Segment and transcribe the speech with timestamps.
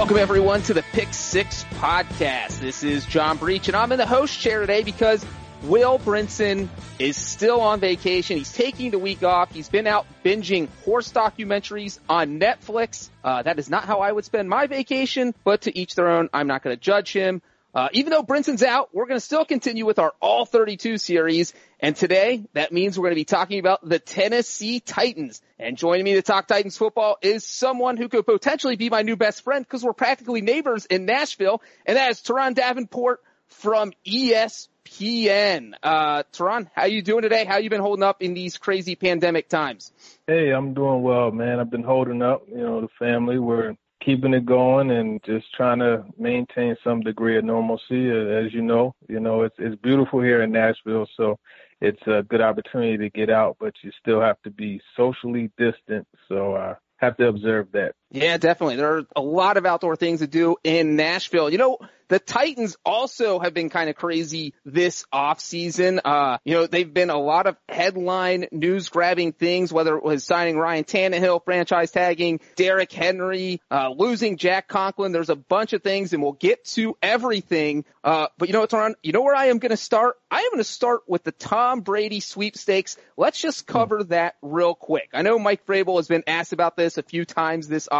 [0.00, 2.58] Everyone, to the Pick Six podcast.
[2.58, 5.24] This is John Breech, and I'm in the host chair today because
[5.64, 8.38] Will Brinson is still on vacation.
[8.38, 9.52] He's taking the week off.
[9.52, 13.10] He's been out binging horse documentaries on Netflix.
[13.22, 16.30] Uh, that is not how I would spend my vacation, but to each their own.
[16.32, 17.42] I'm not going to judge him.
[17.74, 21.52] Uh, even though Brinson's out, we're going to still continue with our All 32 series.
[21.78, 25.40] And today, that means we're going to be talking about the Tennessee Titans.
[25.58, 29.16] And joining me to talk Titans football is someone who could potentially be my new
[29.16, 31.62] best friend because we're practically neighbors in Nashville.
[31.86, 35.74] And that is Turron Davenport from ESPN.
[35.82, 37.44] Uh, Turron, how are you doing today?
[37.44, 39.92] How you been holding up in these crazy pandemic times?
[40.26, 41.60] Hey, I'm doing well, man.
[41.60, 42.42] I've been holding up.
[42.48, 47.36] You know, the family, we're keeping it going and just trying to maintain some degree
[47.36, 48.10] of normalcy.
[48.10, 51.38] As you know, you know it's it's beautiful here in Nashville, so
[51.80, 56.06] it's a good opportunity to get out, but you still have to be socially distant.
[56.28, 57.94] So I uh, have to observe that.
[58.10, 58.76] Yeah, definitely.
[58.76, 61.50] There are a lot of outdoor things to do in Nashville.
[61.50, 61.78] You know,
[62.10, 66.00] the Titans also have been kind of crazy this off season.
[66.04, 70.24] Uh, you know, they've been a lot of headline news grabbing things, whether it was
[70.24, 75.12] signing Ryan Tannehill, franchise tagging Derrick Henry, uh, losing Jack Conklin.
[75.12, 77.84] There's a bunch of things and we'll get to everything.
[78.02, 78.96] Uh, but you know what's on?
[79.04, 80.16] You know where I am going to start?
[80.32, 82.96] I am going to start with the Tom Brady sweepstakes.
[83.16, 85.10] Let's just cover that real quick.
[85.14, 87.99] I know Mike Vrabel has been asked about this a few times this offseason,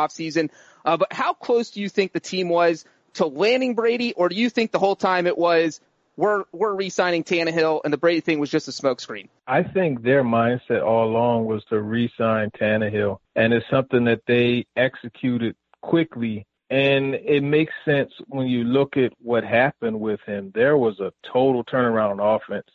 [0.85, 2.85] uh, but how close do you think the team was
[3.15, 5.81] to landing Brady, or do you think the whole time it was
[6.17, 9.29] we're we're re-signing Tannehill and the Brady thing was just a smokescreen?
[9.47, 14.67] I think their mindset all along was to re-sign Tannehill, and it's something that they
[14.77, 16.47] executed quickly.
[16.69, 20.53] And it makes sense when you look at what happened with him.
[20.55, 22.67] There was a total turnaround on offense.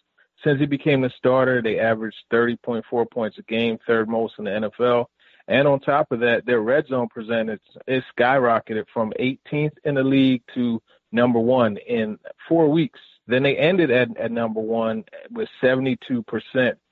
[0.44, 4.52] Since he became the starter, they averaged 30.4 points a game, third most in the
[4.52, 5.06] NFL.
[5.48, 10.04] And on top of that, their red zone percentage is skyrocketed from 18th in the
[10.04, 12.18] league to number one in
[12.50, 13.00] four weeks.
[13.28, 16.08] Then they ended at, at number one with 72%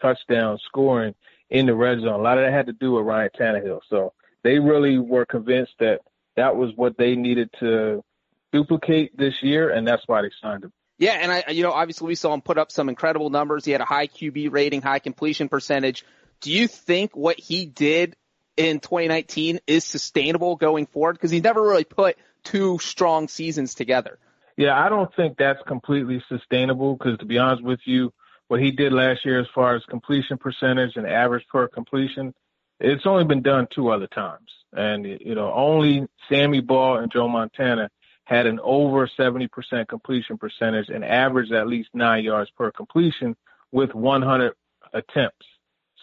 [0.02, 1.16] touchdown scoring
[1.50, 2.20] in the red zone.
[2.20, 3.82] A lot of that had to do with Ryan Tannehill.
[3.90, 6.02] So they really were convinced that
[6.36, 8.04] that was what they needed to
[8.52, 10.74] duplicate this year, and that's why they signed him.
[10.98, 13.66] Yeah, and I, you know, obviously we saw him put up some incredible numbers.
[13.66, 16.06] He had a high QB rating, high completion percentage.
[16.40, 18.16] Do you think what he did
[18.58, 21.14] in 2019 is sustainable going forward?
[21.14, 24.20] Because he's never really put two strong seasons together.
[24.58, 28.14] Yeah, I don't think that's completely sustainable because to be honest with you,
[28.48, 32.34] what he did last year as far as completion percentage and average per completion,
[32.80, 34.50] it's only been done two other times.
[34.74, 37.90] And, you know, only Sammy Baugh and Joe Montana
[38.26, 39.50] had an over 70%
[39.88, 43.36] completion percentage and averaged at least nine yards per completion
[43.72, 44.54] with 100
[44.94, 45.46] attempts.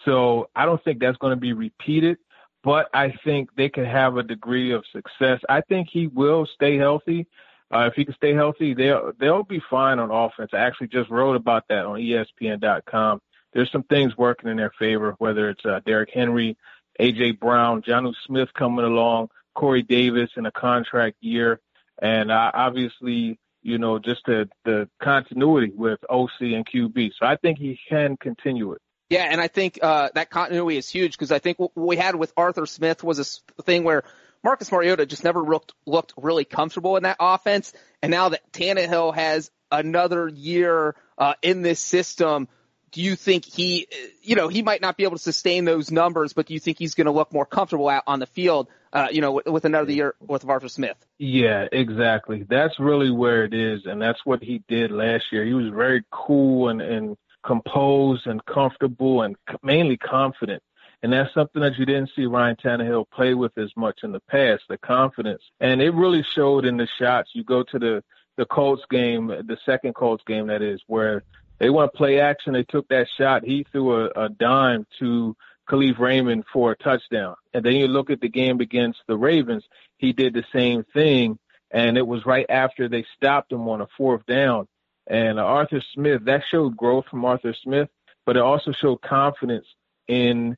[0.05, 2.17] So I don't think that's going to be repeated
[2.63, 5.39] but I think they can have a degree of success.
[5.49, 7.27] I think he will stay healthy.
[7.73, 10.51] Uh, if he can stay healthy, they'll they'll be fine on offense.
[10.53, 13.21] I actually just wrote about that on ESPN.com.
[13.53, 16.57] There's some things working in their favor, whether it's uh, Derrick Henry,
[16.99, 21.59] AJ Brown, Jonnu Smith coming along, Corey Davis in a contract year,
[22.01, 27.11] and uh, obviously, you know, just the the continuity with OC and QB.
[27.17, 28.81] So I think he can continue it.
[29.11, 32.15] Yeah, and I think uh, that continuity is huge because I think what we had
[32.15, 34.03] with Arthur Smith was a thing where
[34.41, 39.13] Marcus Mariota just never looked looked really comfortable in that offense, and now that Tannehill
[39.13, 42.47] has another year uh, in this system,
[42.93, 43.89] do you think he,
[44.21, 46.79] you know, he might not be able to sustain those numbers, but do you think
[46.79, 49.65] he's going to look more comfortable out on the field, uh, you know, with, with
[49.65, 50.95] another year with Arthur Smith?
[51.17, 52.45] Yeah, exactly.
[52.49, 55.43] That's really where it is, and that's what he did last year.
[55.43, 60.61] He was very cool and, and composed and comfortable and mainly confident.
[61.03, 64.19] And that's something that you didn't see Ryan Tannehill play with as much in the
[64.19, 65.41] past, the confidence.
[65.59, 67.31] And it really showed in the shots.
[67.33, 68.03] You go to the,
[68.37, 71.23] the Colts game, the second Colts game that is, where
[71.57, 72.53] they want to play action.
[72.53, 73.43] They took that shot.
[73.43, 75.35] He threw a, a dime to
[75.67, 77.35] Kalif Raymond for a touchdown.
[77.53, 79.63] And then you look at the game against the Ravens.
[79.97, 81.39] He did the same thing.
[81.71, 84.67] And it was right after they stopped him on a fourth down.
[85.07, 87.89] And Arthur Smith, that showed growth from Arthur Smith,
[88.25, 89.65] but it also showed confidence
[90.07, 90.55] in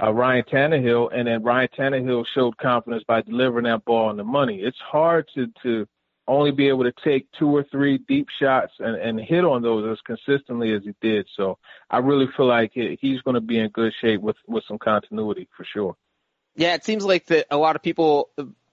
[0.00, 1.10] uh, Ryan Tannehill.
[1.12, 4.60] And then Ryan Tannehill showed confidence by delivering that ball on the money.
[4.60, 5.86] It's hard to, to
[6.28, 9.90] only be able to take two or three deep shots and, and hit on those
[9.90, 11.26] as consistently as he did.
[11.36, 11.58] So
[11.90, 15.48] I really feel like he's going to be in good shape with, with some continuity
[15.56, 15.96] for sure.
[16.56, 18.30] Yeah, it seems like that a lot of people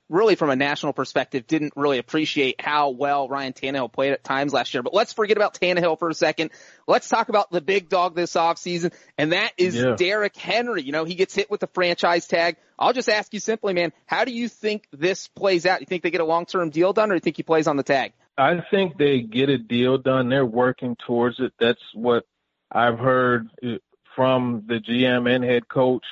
[0.09, 4.53] really from a national perspective didn't really appreciate how well Ryan Tannehill played at times
[4.53, 4.83] last year.
[4.83, 6.51] But let's forget about Tannehill for a second.
[6.87, 9.95] Let's talk about the big dog this offseason, and that is yeah.
[9.95, 10.83] Derrick Henry.
[10.83, 12.57] You know, he gets hit with the franchise tag.
[12.77, 15.79] I'll just ask you simply, man, how do you think this plays out?
[15.79, 17.77] You think they get a long-term deal done, or do you think he plays on
[17.77, 18.13] the tag?
[18.37, 20.29] I think they get a deal done.
[20.29, 21.53] They're working towards it.
[21.59, 22.25] That's what
[22.71, 23.49] I've heard
[24.15, 26.03] from the GM and head coach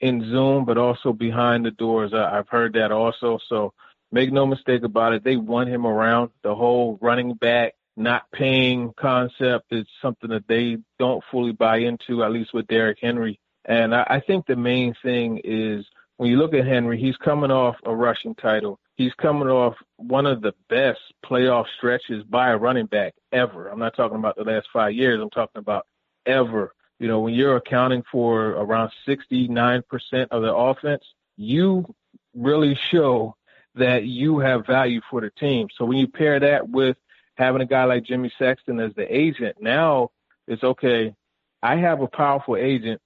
[0.00, 2.12] in Zoom, but also behind the doors.
[2.12, 3.38] I, I've heard that also.
[3.48, 3.72] So
[4.12, 5.24] make no mistake about it.
[5.24, 6.30] They want him around.
[6.42, 12.22] The whole running back not paying concept is something that they don't fully buy into,
[12.22, 13.40] at least with Derrick Henry.
[13.64, 15.84] And I, I think the main thing is
[16.18, 18.78] when you look at Henry, he's coming off a rushing title.
[18.96, 23.68] He's coming off one of the best playoff stretches by a running back ever.
[23.68, 25.20] I'm not talking about the last five years.
[25.20, 25.86] I'm talking about
[26.24, 26.72] ever.
[26.98, 29.82] You know, when you're accounting for around 69%
[30.30, 31.04] of the offense,
[31.36, 31.94] you
[32.34, 33.36] really show
[33.74, 35.68] that you have value for the team.
[35.76, 36.96] So when you pair that with
[37.34, 40.10] having a guy like Jimmy Sexton as the agent, now
[40.46, 41.14] it's okay.
[41.62, 43.00] I have a powerful agent.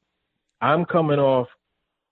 [0.60, 1.48] I'm coming off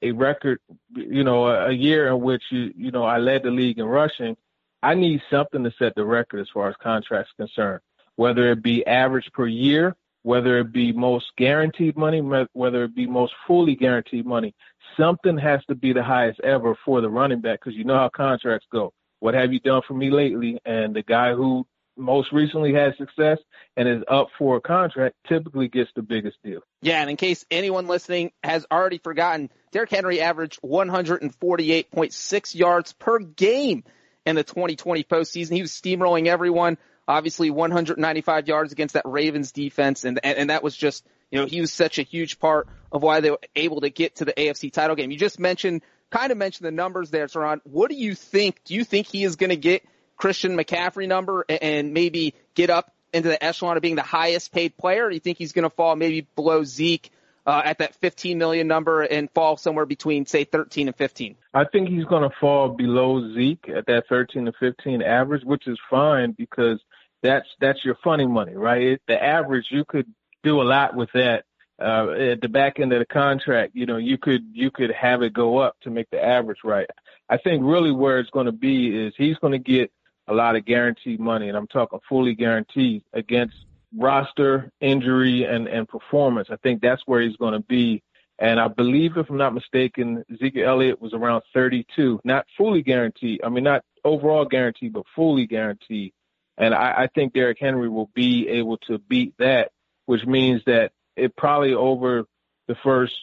[0.02, 0.60] a record,
[0.94, 4.36] you know, a, year in which you, you know, I led the league in rushing.
[4.82, 7.80] I need something to set the record as far as contracts concerned,
[8.16, 9.96] whether it be average per year
[10.28, 12.20] whether it be most guaranteed money,
[12.52, 14.54] whether it be most fully guaranteed money.
[14.94, 18.10] Something has to be the highest ever for the running back because you know how
[18.14, 18.92] contracts go.
[19.20, 20.58] What have you done for me lately?
[20.66, 21.66] And the guy who
[21.96, 23.38] most recently had success
[23.78, 26.60] and is up for a contract typically gets the biggest deal.
[26.82, 33.18] Yeah, and in case anyone listening has already forgotten, Derrick Henry averaged 148.6 yards per
[33.18, 33.82] game
[34.26, 35.54] in the 2020 postseason.
[35.54, 36.76] He was steamrolling everyone
[37.08, 41.46] obviously 195 yards against that Ravens defense, and, and, and that was just, you know,
[41.46, 44.32] he was such a huge part of why they were able to get to the
[44.32, 45.10] AFC title game.
[45.10, 47.60] You just mentioned, kind of mentioned the numbers there, Turron.
[47.64, 48.60] What do you think?
[48.64, 49.84] Do you think he is going to get
[50.16, 54.76] Christian McCaffrey number and maybe get up into the echelon of being the highest paid
[54.76, 55.06] player?
[55.06, 57.10] Or do you think he's going to fall maybe below Zeke
[57.46, 61.36] uh, at that 15 million number and fall somewhere between say 13 and 15?
[61.54, 65.66] I think he's going to fall below Zeke at that 13 to 15 average, which
[65.66, 66.78] is fine because
[67.22, 69.00] that's that's your funny money, right?
[69.08, 70.06] the average, you could
[70.42, 71.44] do a lot with that.
[71.80, 75.22] Uh, at the back end of the contract, you know, you could you could have
[75.22, 76.88] it go up to make the average right.
[77.28, 79.92] I think really where it's going to be is he's going to get
[80.26, 83.54] a lot of guaranteed money, and I'm talking fully guaranteed against
[83.96, 86.48] roster injury and and performance.
[86.50, 88.02] I think that's where he's going to be.
[88.40, 93.40] And I believe, if I'm not mistaken, Ezekiel Elliott was around 32, not fully guaranteed.
[93.42, 96.12] I mean, not overall guaranteed, but fully guaranteed.
[96.58, 99.70] And I, I think Derrick Henry will be able to beat that,
[100.06, 102.24] which means that it probably over
[102.66, 103.14] the first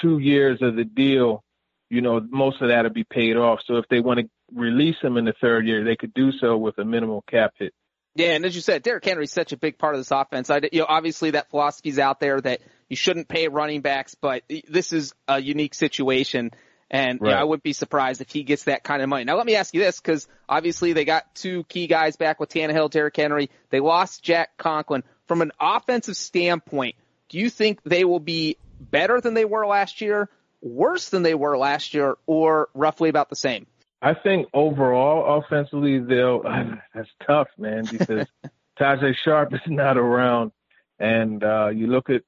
[0.00, 1.44] two years of the deal,
[1.90, 3.60] you know, most of that will be paid off.
[3.66, 6.56] So if they want to release him in the third year, they could do so
[6.56, 7.72] with a minimal cap hit.
[8.14, 10.50] Yeah, and as you said, Derrick Henry is such a big part of this offense.
[10.50, 14.42] I, you know, obviously that philosophy's out there that you shouldn't pay running backs, but
[14.68, 16.50] this is a unique situation.
[16.90, 17.28] And right.
[17.28, 19.24] you know, I wouldn't be surprised if he gets that kind of money.
[19.24, 22.48] Now let me ask you this, because obviously they got two key guys back with
[22.48, 23.50] Tannehill, Derrick Henry.
[23.70, 25.04] They lost Jack Conklin.
[25.26, 26.96] From an offensive standpoint,
[27.28, 30.30] do you think they will be better than they were last year,
[30.62, 33.66] worse than they were last year, or roughly about the same?
[34.00, 36.42] I think overall offensively they'll
[36.94, 38.26] that's tough, man, because
[38.80, 40.52] Tajae Sharpe is not around.
[40.98, 42.22] And uh you look at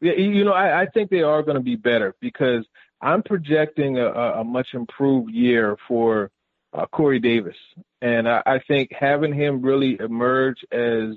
[0.00, 2.66] you know, I, I think they are going to be better because
[3.00, 6.30] I'm projecting a, a much improved year for
[6.72, 7.56] uh, Corey Davis,
[8.00, 11.16] and I, I think having him really emerge as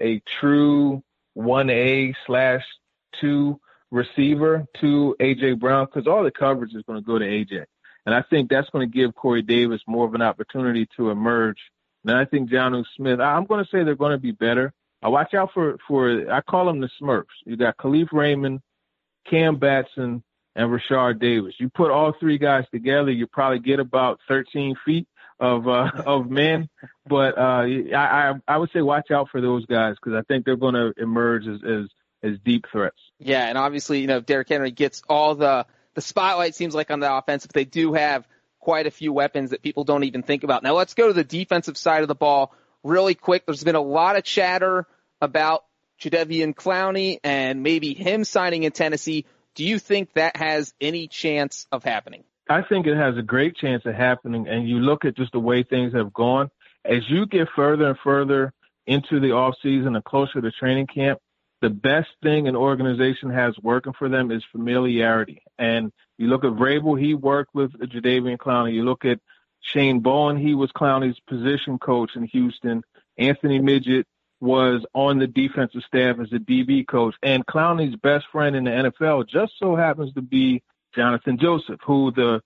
[0.00, 1.02] a true
[1.34, 2.64] one A slash
[3.20, 3.60] two
[3.90, 7.64] receiver to AJ Brown because all the coverage is going to go to AJ.
[8.06, 11.58] And I think that's going to give Corey Davis more of an opportunity to emerge.
[12.04, 14.72] And I think Jonnu Smith, I'm going to say they're going to be better.
[15.02, 17.24] I watch out for, for, I call them the Smurfs.
[17.44, 18.60] You got Kalif Raymond,
[19.28, 20.22] Cam Batson,
[20.56, 21.54] and Rashard Davis.
[21.58, 25.06] You put all three guys together, you probably get about 13 feet
[25.38, 26.68] of uh, of men.
[27.06, 27.64] But uh,
[27.96, 30.92] I, I would say watch out for those guys because I think they're going to
[30.96, 31.86] emerge as, as
[32.22, 32.98] as deep threats.
[33.18, 37.00] Yeah, and obviously, you know, Derrick Henry gets all the the spotlight seems like on
[37.00, 38.26] the offense, but they do have
[38.60, 40.62] quite a few weapons that people don't even think about.
[40.62, 43.46] Now let's go to the defensive side of the ball really quick.
[43.46, 44.86] There's been a lot of chatter
[45.20, 45.64] about
[46.00, 49.26] Jadeveon Clowney and maybe him signing in Tennessee.
[49.54, 52.24] Do you think that has any chance of happening?
[52.48, 54.48] I think it has a great chance of happening.
[54.48, 56.50] And you look at just the way things have gone.
[56.84, 58.52] As you get further and further
[58.86, 61.20] into the off season and closer to training camp,
[61.60, 65.42] the best thing an organization has working for them is familiarity.
[65.58, 68.72] And you look at Vrabel, he worked with Jadeveon Clowney.
[68.72, 69.20] You look at
[69.60, 72.82] Shane Bowen, he was Clowney's position coach in Houston.
[73.18, 74.06] Anthony Midget
[74.40, 77.14] was on the defensive staff as a DB coach.
[77.22, 80.62] And Clowney's best friend in the NFL just so happens to be
[80.96, 82.40] Johnathan Joseph, who the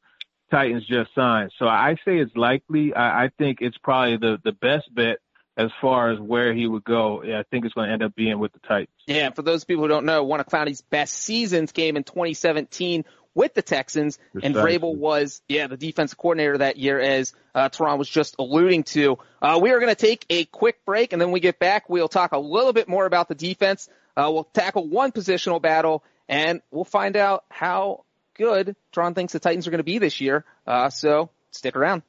[0.50, 1.52] Titans just signed.
[1.58, 2.94] So I say it's likely.
[2.94, 5.18] I, I think it's probably the, the best bet
[5.56, 7.22] as far as where he would go.
[7.22, 8.88] Yeah, I think it's going to end up being with the Titans.
[9.06, 13.04] Yeah, for those people who don't know, one of Clowney's best seasons came in 2017
[13.34, 14.46] with the Texans, Precisely.
[14.46, 18.84] and Vrabel was, yeah, the defensive coordinator that year, as uh, Turron was just alluding
[18.84, 19.18] to.
[19.42, 21.88] Uh, we are going to take a quick break, and then we get back.
[21.88, 23.88] We'll talk a little bit more about the defense.
[24.16, 28.04] Uh, we'll tackle one positional battle, and we'll find out how
[28.36, 30.44] good Turron thinks the Titans are going to be this year.
[30.66, 32.02] Uh, so stick around.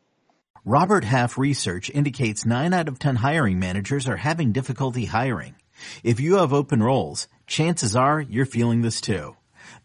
[0.63, 5.55] Robert Half research indicates 9 out of 10 hiring managers are having difficulty hiring.
[6.03, 9.35] If you have open roles, chances are you're feeling this too.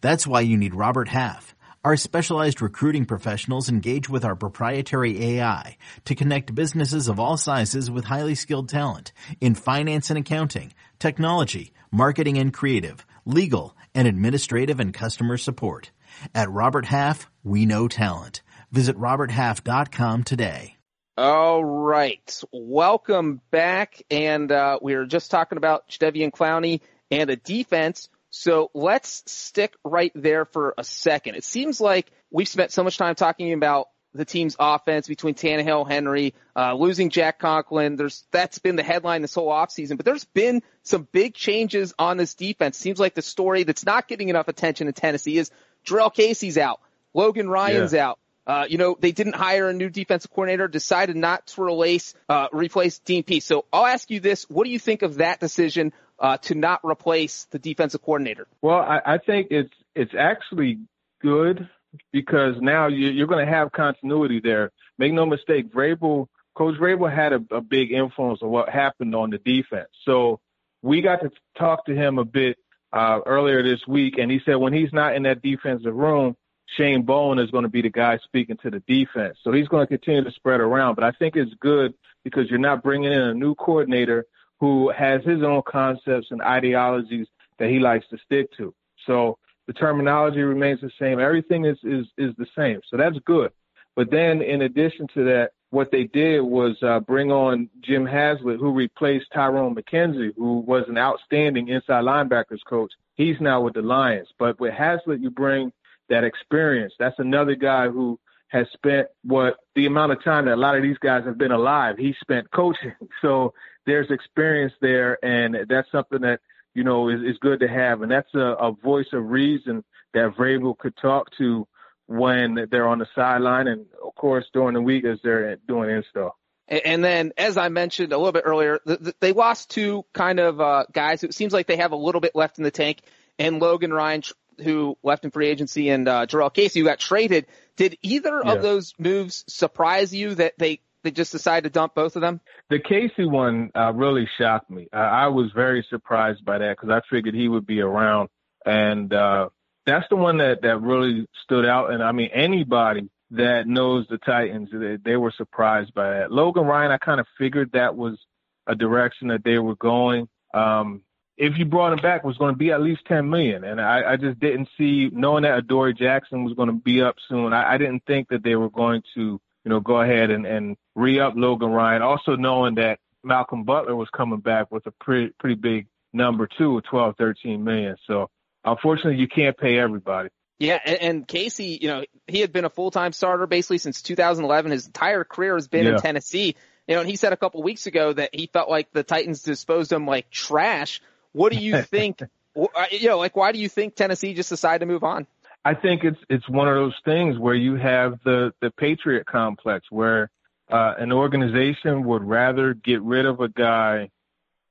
[0.01, 1.55] That's why you need Robert Half.
[1.83, 7.89] Our specialized recruiting professionals engage with our proprietary AI to connect businesses of all sizes
[7.89, 14.79] with highly skilled talent in finance and accounting, technology, marketing and creative, legal, and administrative
[14.79, 15.89] and customer support.
[16.35, 18.43] At Robert Half, we know talent.
[18.71, 20.77] Visit RobertHalf.com today.
[21.17, 22.41] All right.
[22.51, 24.01] Welcome back.
[24.09, 28.09] And uh, we were just talking about Jadeveon Clowney and the defense.
[28.31, 31.35] So let's stick right there for a second.
[31.35, 35.87] It seems like we've spent so much time talking about the team's offense between Tannehill,
[35.87, 37.95] Henry, uh, losing Jack Conklin.
[37.95, 42.17] There's that's been the headline this whole offseason, but there's been some big changes on
[42.17, 42.77] this defense.
[42.77, 45.51] Seems like the story that's not getting enough attention in Tennessee is
[45.85, 46.79] Jurrell Casey's out,
[47.13, 48.09] Logan Ryan's yeah.
[48.09, 48.19] out.
[48.45, 52.47] Uh, you know, they didn't hire a new defensive coordinator, decided not to replace, uh,
[52.51, 53.45] replace Dean Pees.
[53.45, 54.49] So I'll ask you this.
[54.49, 58.47] What do you think of that decision, uh, to not replace the defensive coordinator?
[58.61, 60.79] Well, I, I think it's, it's actually
[61.21, 61.67] good
[62.13, 64.71] because now you, are going to have continuity there.
[64.97, 69.31] Make no mistake, Vrabel, Coach Vrabel had a, a big influence on what happened on
[69.31, 69.89] the defense.
[70.05, 70.39] So
[70.81, 72.57] we got to talk to him a bit
[72.93, 76.35] uh, earlier this week, and he said when he's not in that defensive room,
[76.77, 79.37] Shane Bowen is going to be the guy speaking to the defense.
[79.43, 80.95] So he's going to continue to spread around.
[80.95, 84.25] But I think it's good because you're not bringing in a new coordinator
[84.61, 87.25] who has his own concepts and ideologies
[87.57, 88.73] that he likes to stick to.
[89.07, 91.19] So the terminology remains the same.
[91.19, 92.79] Everything is, is, is the same.
[92.89, 93.51] So that's good.
[93.95, 98.59] But then in addition to that, what they did was uh, bring on Jim Haslett,
[98.59, 102.91] who replaced Tyrone McKenzie, who was an outstanding inside linebackers coach.
[103.15, 104.27] He's now with the Lions.
[104.37, 105.71] But with Haslett, you bring
[106.09, 106.93] that experience.
[106.99, 110.83] That's another guy who has spent what the amount of time that a lot of
[110.83, 111.97] these guys have been alive.
[111.97, 112.93] He spent coaching.
[113.21, 113.53] So
[113.85, 116.39] there's experience there, and that's something that
[116.73, 118.01] you know is, is good to have.
[118.01, 119.83] And that's a, a voice of reason
[120.13, 121.67] that Vrabel could talk to
[122.07, 126.37] when they're on the sideline, and of course during the week as they're doing install.
[126.67, 128.79] And then, as I mentioned a little bit earlier,
[129.19, 131.23] they lost two kind of uh, guys.
[131.23, 132.99] It seems like they have a little bit left in the tank.
[133.37, 134.21] And Logan Ryan
[134.61, 137.47] who left in free agency, and uh, Jurrell Casey, who got traded.
[137.75, 138.53] Did either yeah.
[138.53, 142.41] of those moves surprise you that they they just decided to dump both of them?
[142.69, 144.87] The Casey one uh, really shocked me.
[144.93, 148.29] Uh, I was very surprised by that because I figured he would be around,
[148.65, 149.49] and uh,
[149.85, 151.91] that's the one that that really stood out.
[151.91, 156.31] And I mean, anybody that knows the Titans, they, they were surprised by that.
[156.31, 158.19] Logan Ryan, I kind of figured that was
[158.67, 160.27] a direction that they were going.
[160.53, 161.01] Um,
[161.37, 163.63] if you brought him back, it was going to be at least ten million.
[163.63, 167.15] And I, I just didn't see, knowing that Adoree Jackson was going to be up
[167.29, 170.45] soon, I, I didn't think that they were going to, you know, go ahead and,
[170.45, 172.01] and re-up Logan Ryan.
[172.01, 176.81] Also knowing that Malcolm Butler was coming back with a pretty pretty big number too,
[176.89, 177.95] 12, 13 million.
[178.07, 178.29] So
[178.65, 180.29] unfortunately, you can't pay everybody.
[180.59, 184.71] Yeah, and, and Casey, you know, he had been a full-time starter basically since 2011.
[184.71, 185.93] His entire career has been Yeah.
[185.93, 186.55] in Tennessee.
[186.87, 189.41] You know, and he said a couple weeks ago that he felt like the Titans
[189.43, 191.01] disposed of him like trash.
[191.31, 192.21] What do you think?
[192.21, 195.25] uh, you know, like why do you think Tennessee just decided to move on?
[195.63, 199.85] I think it's it's one of those things where you have the the patriot complex
[199.89, 200.29] where
[200.71, 204.09] uh, an organization would rather get rid of a guy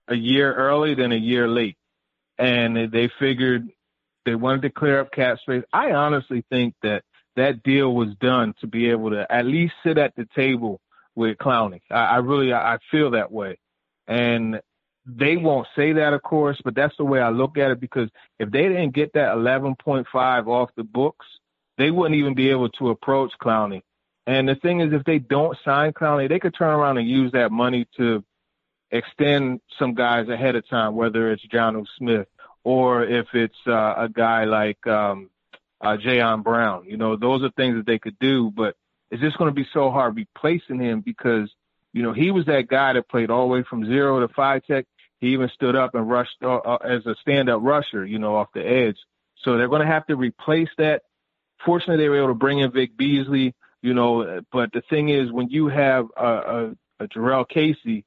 [0.09, 1.76] a year early than a year late,
[2.38, 3.68] and they- figured
[4.25, 5.62] they wanted to clear up cap space.
[5.73, 7.04] I honestly think that
[7.37, 10.80] that deal was done to be able to at least sit at the table
[11.14, 11.80] with Clowney.
[11.90, 13.59] I, I really I I feel that way,
[14.09, 14.61] and
[15.17, 18.09] they won't say that, of course, but that's the way I look at it because
[18.38, 21.26] if they didn't get that 11.5 off the books,
[21.79, 23.83] they wouldn't even be able to approach Clowney.
[24.26, 27.33] And the thing is, if they don't sign Clowney, they could turn around and use
[27.33, 28.23] that money to
[28.90, 32.29] extend some guys ahead of time, whether it's Jonnu Smith
[32.64, 35.31] or if it's uh, a guy like um,
[35.81, 36.85] uh, Jayon Brown.
[36.87, 38.76] You know, those are things that they could do, but
[39.11, 41.50] it's just going to be so hard replacing him because,
[41.93, 44.64] you know, he was that guy that played all the way from zero to five
[44.64, 44.87] tech.
[45.21, 48.49] He even stood up and rushed uh, uh, as a stand-up rusher, you know, off
[48.55, 48.97] the edge.
[49.45, 51.03] So they're going to have to replace that.
[51.65, 55.31] Fortunately, they were able to bring in Vic Beasley, you know, but the thing is,
[55.31, 58.05] when you have a, a, a Jurrell Casey,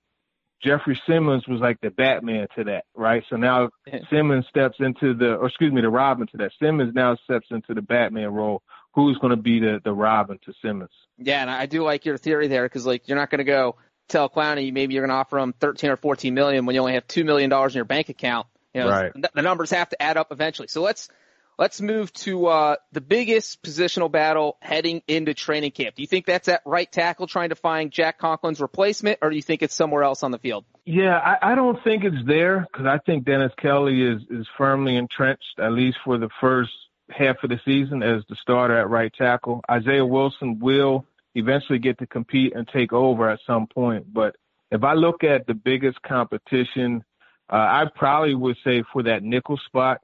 [0.63, 3.23] Jeffrey Simmons was like the Batman to that, right?
[3.29, 3.69] So now
[4.09, 6.51] Simmons steps into the, or excuse me, the Robin to that.
[6.61, 8.61] Simmons now steps into the Batman role.
[8.95, 10.91] Who's going to be the the Robin to Simmons?
[11.17, 13.75] Yeah, and I do like your theory there because like you're not going to go
[14.07, 16.93] tell Clowney maybe you're going to offer him 13 or 14 million when you only
[16.93, 18.47] have two million dollars in your bank account.
[18.73, 19.11] You know, Right.
[19.33, 20.67] the numbers have to add up eventually.
[20.67, 21.09] So let's
[21.59, 25.95] let's move to uh, the biggest positional battle heading into training camp.
[25.95, 29.35] Do you think that's at right tackle trying to find Jack Conklin's replacement, or do
[29.35, 30.65] you think it's somewhere else on the field?
[30.85, 34.95] Yeah, I, I don't think it's there because I think Dennis Kelly is is firmly
[34.95, 36.71] entrenched at least for the first
[37.09, 39.61] half of the season as the starter at right tackle.
[39.69, 44.35] Isaiah Wilson will eventually get to compete and take over at some point, but
[44.71, 47.03] if I look at the biggest competition,
[47.51, 50.01] uh, I probably would say for that nickel spot.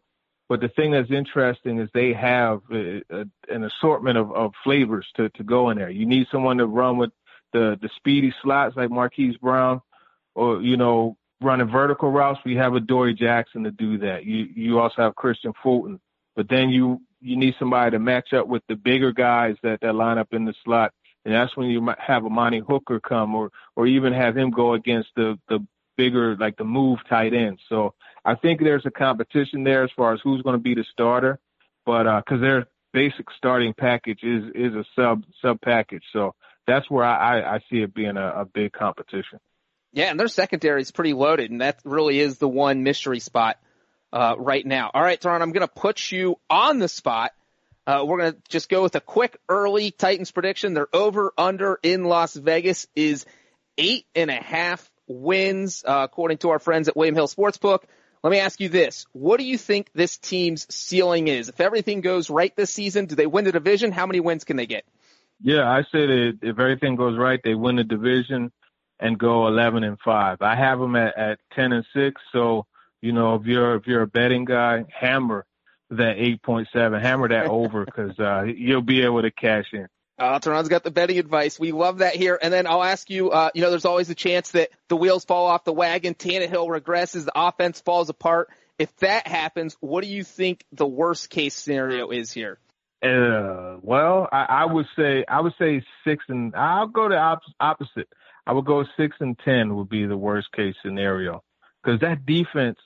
[0.47, 5.07] But the thing that's interesting is they have a, a, an assortment of, of flavors
[5.15, 5.89] to, to go in there.
[5.89, 7.11] You need someone to run with
[7.53, 9.81] the, the speedy slots like Marquise Brown
[10.35, 14.25] or you know running vertical routes, we have Adoree Jackson to do that.
[14.25, 15.99] You you also have Kristian Fulton,
[16.35, 19.95] but then you you need somebody to match up with the bigger guys that that
[19.95, 20.93] line up in the slot,
[21.25, 24.73] and that's when you might have Amani Hooker come, or or even have him go
[24.73, 25.65] against the the
[25.97, 27.59] bigger like the move tight end.
[27.67, 30.85] So I think there's a competition there as far as who's going to be the
[30.91, 31.39] starter,
[31.85, 37.03] but because their basic starting package is is a sub sub package, so that's where
[37.03, 39.39] I I, I see it being a, a big competition.
[39.91, 43.57] Yeah, and their secondary is pretty loaded, and that really is the one mystery spot
[44.13, 44.91] uh, right now.
[44.93, 47.31] All right, Turron, I'm going to put you on the spot.
[47.89, 50.75] Uh, we're going to just go with a quick early Titans prediction.
[50.75, 53.25] Their over under in Las Vegas is
[53.79, 57.79] eight and a half wins, uh, according to our friends at William Hill Sportsbook.
[58.23, 59.07] Let me ask you this.
[59.11, 61.49] What do you think this team's ceiling is?
[61.49, 63.91] If everything goes right this season, do they win the division?
[63.91, 64.85] How many wins can they get?
[65.41, 68.51] Yeah, I say that if everything goes right, they win the division
[68.99, 70.43] and go 11 and 5.
[70.43, 72.21] I have them at, at 10 and 6.
[72.33, 72.67] So,
[73.01, 75.47] you know, if you're, if you're a betting guy, hammer
[75.91, 79.87] that 8.7, hammer that over because, uh, you'll be able to cash in.
[80.19, 81.57] Uh, Turron's got the betting advice.
[81.57, 82.37] We love that here.
[82.41, 85.23] And then I'll ask you, uh, you know, there's always a chance that the wheels
[85.23, 86.13] fall off the wagon.
[86.13, 87.23] Tannehill regresses.
[87.23, 88.49] The offense falls apart.
[88.77, 92.59] If that happens, what do you think the worst case scenario is here?
[93.01, 97.41] Uh, well, I, I would say, I would say six and I'll go the op-
[97.59, 98.09] opposite.
[98.45, 101.43] I would go six and 10 would be the worst case scenario
[101.81, 102.77] because that defense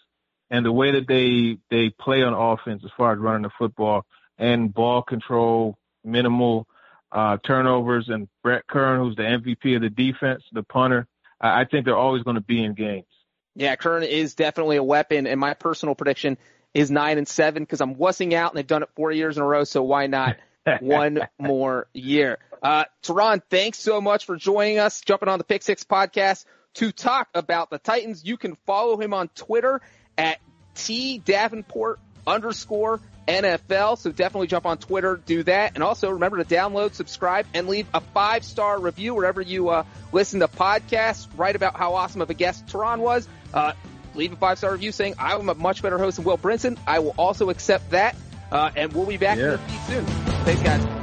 [0.54, 4.06] and the way that they, they play on offense as far as running the football
[4.38, 6.68] and ball control, minimal,
[7.12, 11.08] uh, turnovers and Brett Kern, who's the MVP of the defense, the punter,
[11.42, 13.08] I, I think they're always going to be in games.
[13.56, 16.38] Yeah, Kern is definitely a weapon, and my personal prediction
[16.76, 19.44] is nine and seven because I'm wussing out, and they've done it four years in
[19.44, 19.64] a row.
[19.64, 20.38] So why not
[20.82, 22.38] one more year?
[22.62, 26.92] Uh, Turron, thanks so much for joining us, jumping on the Pick Six podcast to
[26.92, 28.24] talk about the Titans.
[28.24, 29.82] You can follow him on Twitter
[30.18, 30.40] at
[30.76, 33.98] T Davenport underscore NFL.
[33.98, 35.74] So definitely jump on Twitter, do that.
[35.76, 39.84] And also remember to download, subscribe, and leave a five star review wherever you uh,
[40.12, 41.28] listen to podcasts.
[41.38, 43.28] Write about how awesome of a guest Turron was.
[43.54, 43.74] Uh,
[44.16, 46.78] leave a five star review saying I'm a much better host than Will Brinson.
[46.86, 48.16] I will also accept that.
[48.52, 49.44] Uh, and we'll be back Yeah.
[49.44, 50.06] in your feed soon.
[50.46, 51.03] Thanks, guys.